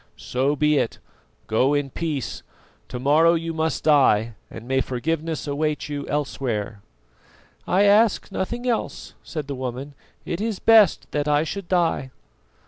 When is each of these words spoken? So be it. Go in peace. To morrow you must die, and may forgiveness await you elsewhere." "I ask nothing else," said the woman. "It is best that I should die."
So 0.17 0.55
be 0.55 0.79
it. 0.79 0.97
Go 1.45 1.75
in 1.75 1.91
peace. 1.91 2.41
To 2.87 2.97
morrow 2.97 3.35
you 3.35 3.53
must 3.53 3.83
die, 3.83 4.33
and 4.49 4.67
may 4.67 4.81
forgiveness 4.81 5.45
await 5.45 5.89
you 5.89 6.07
elsewhere." 6.07 6.81
"I 7.67 7.83
ask 7.83 8.31
nothing 8.31 8.67
else," 8.67 9.13
said 9.21 9.45
the 9.47 9.53
woman. 9.53 9.93
"It 10.25 10.41
is 10.41 10.57
best 10.57 11.05
that 11.11 11.27
I 11.27 11.43
should 11.43 11.67
die." 11.67 12.09